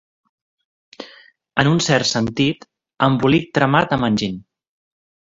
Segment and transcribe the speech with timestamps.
[1.63, 2.65] En un cert sentit,
[3.09, 4.41] embolic tramat amb enginy.